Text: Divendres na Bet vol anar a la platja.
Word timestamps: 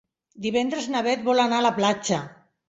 Divendres 0.45 0.87
na 0.93 1.03
Bet 1.09 1.27
vol 1.27 1.43
anar 1.45 1.61
a 1.63 1.67
la 1.67 1.73
platja. 1.77 2.21